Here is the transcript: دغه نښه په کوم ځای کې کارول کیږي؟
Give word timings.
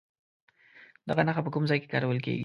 دغه 1.09 1.21
نښه 1.27 1.41
په 1.45 1.51
کوم 1.53 1.63
ځای 1.69 1.79
کې 1.81 1.91
کارول 1.93 2.19
کیږي؟ 2.25 2.39